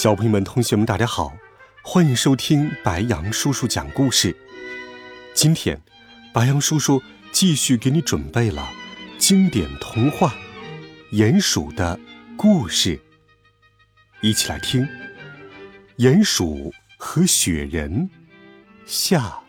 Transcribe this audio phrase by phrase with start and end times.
[0.00, 1.32] 小朋友们、同学们，大家好，
[1.82, 4.36] 欢迎收听白羊叔叔讲故事。
[5.34, 5.82] 今天，
[6.32, 7.02] 白羊叔叔
[7.32, 8.70] 继续给你准备了
[9.18, 10.36] 经典童话
[11.16, 11.98] 《鼹鼠的
[12.36, 12.96] 故事》，
[14.20, 14.82] 一起来听
[15.96, 18.08] 《鼹鼠和雪人》
[18.86, 19.40] 下。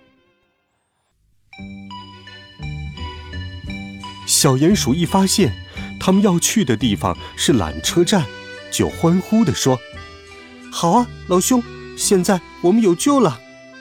[4.25, 5.53] 小鼹鼠一发现
[5.99, 8.25] 他们要去的地方是缆车站，
[8.71, 9.79] 就欢呼地说。
[10.71, 11.61] 好啊，老兄，
[11.97, 13.39] 现在我们有救了。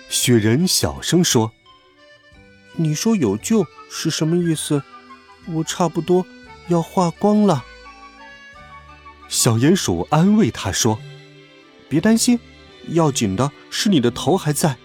[0.09, 1.53] 雪人小声说
[2.77, 4.83] ：“你说有救是什么意思？
[5.47, 6.27] 我差不多
[6.69, 7.65] 要化光了。”
[9.29, 10.99] 小鼹鼠安慰他说
[11.89, 12.41] ：“别担心，
[12.89, 14.79] 要紧的是你的头还在。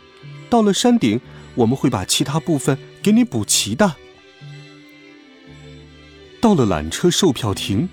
[0.49, 1.22] 到了山顶，
[1.55, 3.95] 我们会把其他部分给你补齐的。”
[6.42, 7.88] 到了缆车售票亭，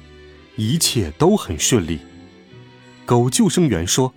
[0.56, 2.01] 一切都很顺利。
[3.11, 4.14] 狗救生员说：“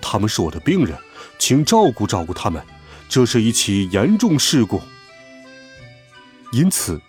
[0.00, 0.96] 他们是我的病人，
[1.36, 2.64] 请照顾照顾他们。
[3.08, 4.80] 这是一起严重事故，
[6.52, 7.02] 因此，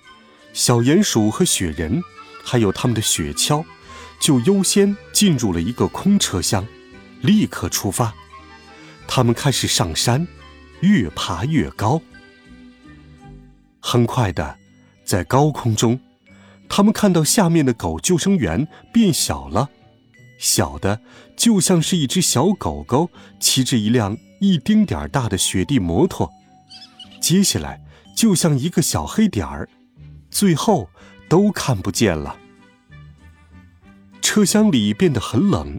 [0.51, 2.01] 小鼹鼠和雪人，
[2.43, 3.63] 还有他们的雪橇，
[4.19, 6.65] 就优先进入了一个空车厢，
[7.21, 8.11] 立刻出发。
[9.07, 10.27] 他们开始上山，
[10.79, 12.01] 越爬越高。
[13.79, 14.57] 很快的，
[15.05, 15.99] 在高空中，
[16.67, 19.69] 他们看到下面的狗救生员变小了。”
[20.39, 21.01] 小的
[21.35, 26.31] 就像是一只小狗狗骑着一辆一丁点儿大的雪地摩托，
[27.21, 27.81] 接下来
[28.15, 29.69] 就像一个小黑点儿，
[30.31, 30.89] 最后
[31.27, 32.37] 都看不见了。
[34.21, 35.77] 车厢里变得很冷，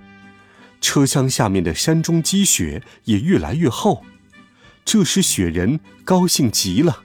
[0.80, 4.04] 车厢下面的山中积雪也越来越厚，
[4.84, 7.04] 这时雪人高兴极了。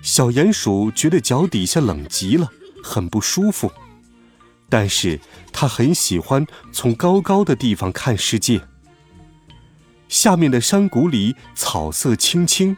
[0.00, 2.48] 小鼹鼠觉得脚底下冷极了，
[2.84, 3.72] 很不舒服。
[4.76, 5.20] 但是
[5.52, 8.60] 他很喜欢从高高的地方看世界。
[10.08, 12.76] 下面的山谷里草色青青，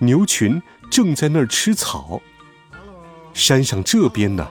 [0.00, 0.60] 牛群
[0.90, 2.20] 正在那儿吃草。
[3.32, 4.50] 山上这边呢，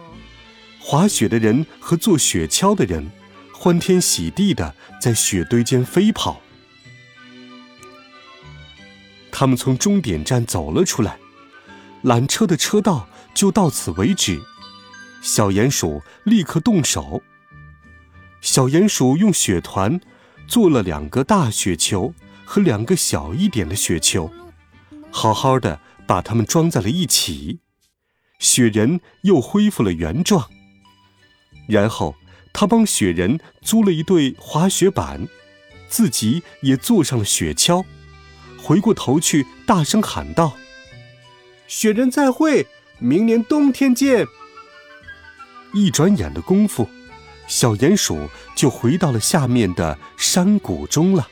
[0.79, 3.11] 滑雪的人和坐雪橇的人
[3.53, 6.41] 欢天喜地的在雪堆间飞跑。
[9.31, 11.19] 他们从终点站走了出来，
[12.03, 14.41] 缆车的车道就到此为止。
[15.21, 17.21] 小鼹鼠立刻动手。
[18.41, 20.01] 小鼹鼠用雪团
[20.47, 24.31] 做了两个大雪球和两个小一点的雪球，
[25.11, 27.59] 好好的把它们装在了一起。
[28.39, 30.49] 雪人又恢复了原状。
[31.67, 32.15] 然后
[32.51, 35.27] 他帮雪人租了一对滑雪板，
[35.87, 37.85] 自己也坐上了雪橇，
[38.57, 40.57] 回过头去大声喊道
[41.67, 42.65] ：“雪人再会，
[42.97, 44.25] 明年冬天见。”
[45.73, 46.87] 一转眼的功夫，
[47.47, 51.27] 小鼹鼠就回到了下面的山谷中了。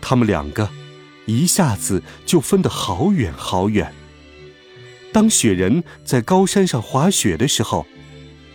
[0.00, 0.68] 他们两个
[1.26, 3.94] 一下子就分得好远好远。
[5.12, 7.86] 当雪人在高山上滑雪的时候，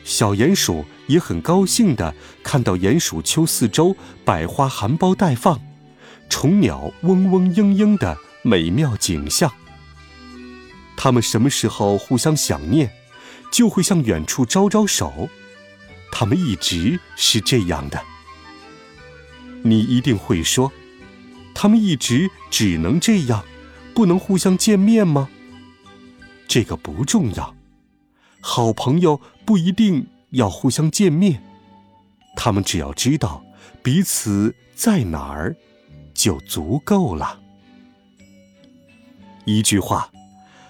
[0.03, 2.13] 小鼹鼠也很高兴地
[2.43, 3.95] 看到鼹鼠丘四周
[4.25, 5.61] 百花含苞待放，
[6.29, 9.51] 虫鸟嗡嗡嘤嘤的美妙景象。
[10.95, 12.91] 他们什么时候互相想念？
[13.51, 15.29] 就会向远处招招手，
[16.11, 18.01] 他们一直是这样的。
[19.63, 20.71] 你一定会说，
[21.53, 23.43] 他们一直只能这样，
[23.93, 25.29] 不能互相见面吗？
[26.47, 27.55] 这个不重要，
[28.41, 31.43] 好朋友不一定要互相见面，
[32.35, 33.43] 他们只要知道
[33.83, 35.55] 彼此在哪儿，
[36.13, 37.39] 就足够了。
[39.45, 40.09] 一句话。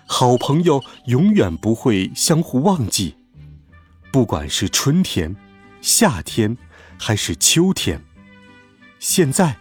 [0.09, 3.15] 好朋友永远不会相互忘记，
[4.09, 5.35] 不管是春天、
[5.81, 6.57] 夏天，
[6.97, 8.01] 还是秋天。
[8.99, 9.57] 现在，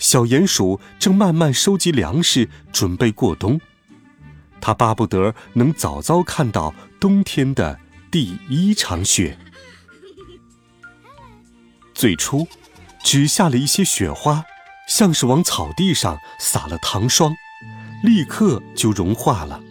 [0.00, 3.60] 小鼹鼠正慢慢收集粮食，准备过冬。
[4.60, 7.78] 他巴不得能早早看到冬天的
[8.10, 9.38] 第一场雪。
[11.94, 12.48] 最初，
[13.04, 14.44] 只下了一些雪花，
[14.88, 17.32] 像是往草地上撒了糖霜，
[18.02, 19.62] 立刻就融化了。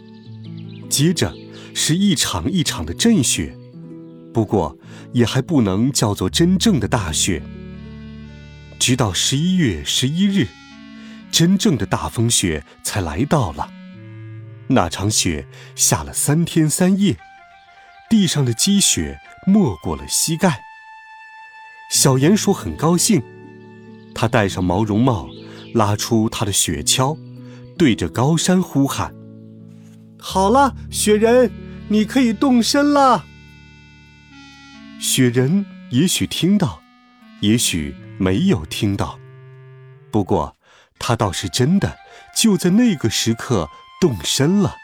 [0.88, 1.34] 接着
[1.74, 3.56] 是一场一场的阵雪，
[4.32, 4.76] 不过
[5.12, 7.42] 也还不能叫做真正的大雪。
[8.78, 10.46] 直到十一月十一日，
[11.30, 13.70] 真正的大风雪才来到了。
[14.68, 17.16] 那场雪下了三天三夜，
[18.10, 20.60] 地上的积雪没过了膝盖。
[21.90, 23.22] 小鼹鼠很高兴，
[24.14, 25.28] 他戴上毛绒帽，
[25.72, 27.16] 拉出他的雪橇，
[27.78, 29.14] 对着高山呼喊
[30.28, 31.52] ：“好了，雪人，
[31.86, 33.24] 你可以动身了。”
[34.98, 36.82] 雪人也许听到，
[37.38, 39.20] 也许没有听到，
[40.10, 40.56] 不过
[40.98, 41.96] 他倒是真的
[42.36, 43.70] 就在那个时刻
[44.00, 44.74] 动身了，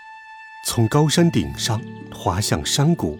[0.69, 1.83] 从高山顶上
[2.15, 3.19] 滑向山谷。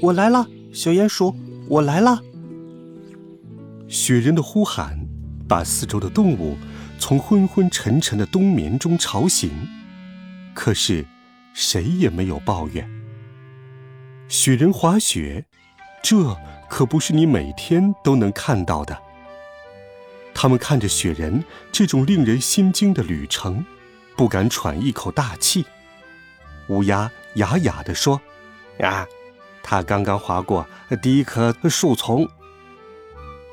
[0.00, 1.36] 我来了，小鼹鼠，
[1.68, 2.18] 我来了。
[3.86, 4.98] 雪人的呼喊
[5.46, 6.56] 把四周的动物
[6.98, 9.50] 从昏昏沉沉的冬眠中吵醒，
[10.62, 11.06] 可是
[11.54, 12.86] 谁也没有抱怨。
[14.28, 15.46] 雪人滑雪，
[16.02, 16.36] 这
[16.68, 19.00] 可不是你每天都能看到的。
[20.34, 21.42] 他们看着雪人
[21.72, 23.64] 这种令人心惊的旅程，
[24.18, 25.64] 不敢喘一口大气。
[26.68, 28.20] 乌鸦哑哑地说
[28.80, 29.06] ：“呀，
[29.62, 30.66] 他刚刚滑过
[31.00, 32.28] 第一棵树丛。”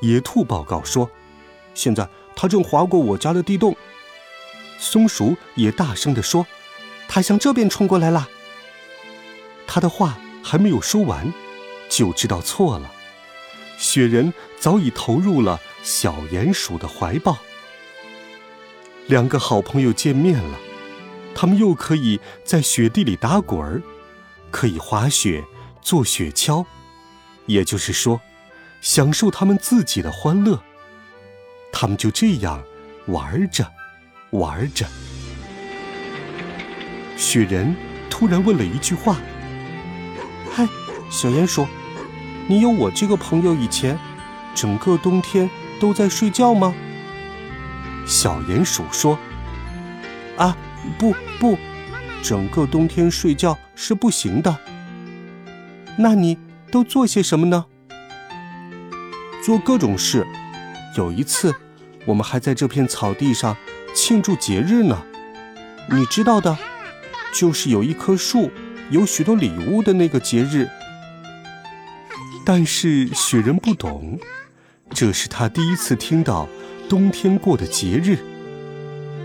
[0.02, 1.10] 野兔报告说
[1.72, 2.06] ：“现在
[2.36, 3.74] 他正划过我家的地洞。”
[4.78, 6.46] 松鼠也大声地说
[7.08, 8.28] ：“他向这边冲过来了。”
[9.66, 11.32] 他的话还没有说完，
[11.88, 12.92] 就知道错了。
[13.78, 17.38] 雪人早已投入了小鼹鼠的怀抱。
[19.06, 20.58] 两个好朋友见面了，
[21.34, 23.82] 他们又可以在雪地里打滚儿，
[24.50, 25.44] 可以滑雪、
[25.80, 26.64] 坐雪橇，
[27.46, 28.20] 也就是说。
[28.80, 30.62] 享受他们自己的欢乐，
[31.72, 32.62] 他们就这样
[33.06, 33.68] 玩着，
[34.30, 34.86] 玩着。
[37.18, 37.74] 雪人
[38.08, 39.16] 突然问了一句话
[40.54, 40.68] ：“嗨，
[41.10, 41.66] 小鼹鼠，
[42.46, 43.98] 你有我这个朋友以前，
[44.54, 45.50] 整个冬天
[45.80, 46.72] 都在睡觉吗？”
[48.06, 49.18] 小鼹鼠说
[50.38, 50.56] ：“啊，
[50.96, 51.58] 不不，
[52.22, 54.56] 整个冬天睡觉是不行的。
[55.98, 56.38] 那你
[56.70, 57.66] 都做些什么呢？”
[59.44, 60.24] 做各种事，
[60.96, 61.52] 有一次，
[62.06, 63.56] 我们还在这片草地上
[63.92, 65.02] 庆祝节日呢。
[65.90, 66.56] 你知道的，
[67.32, 68.50] 就是有一棵树，
[68.90, 70.68] 有许多礼物的那个节日。
[72.44, 74.18] 但是雪人不懂，
[74.90, 76.48] 这是他第一次听到
[76.88, 78.18] 冬天过的节日，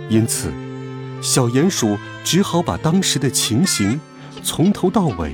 [0.09, 0.51] 因此，
[1.21, 3.99] 小鼹鼠只好把当时的情形
[4.43, 5.33] 从头到尾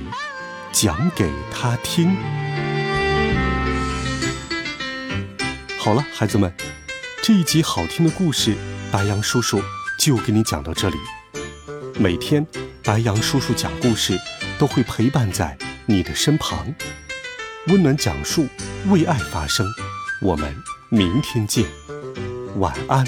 [0.70, 2.16] 讲给他听。
[5.76, 6.52] 好了，孩子们，
[7.22, 8.54] 这一集好听的故事，
[8.92, 9.60] 白羊叔叔
[9.98, 10.96] 就给你讲到这里。
[11.98, 12.46] 每天，
[12.82, 14.18] 白羊叔叔讲故事
[14.58, 15.56] 都会陪伴在
[15.86, 16.74] 你的身旁，
[17.66, 18.48] 温暖讲述，
[18.88, 19.66] 为爱发声。
[20.22, 20.54] 我们
[20.88, 21.66] 明天见，
[22.56, 23.06] 晚安，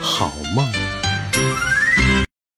[0.00, 0.70] 好梦。